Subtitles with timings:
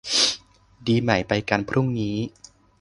[0.87, 2.17] ดีไหม ไปกันพรุ่งนี้